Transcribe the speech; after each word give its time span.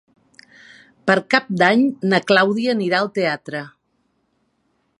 Per 1.09 1.15
Cap 1.33 1.51
d'Any 1.61 1.83
na 2.13 2.21
Clàudia 2.31 2.73
anirà 2.77 3.01
al 3.03 3.11
teatre. 3.19 3.65